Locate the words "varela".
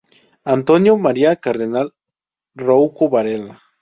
3.07-3.59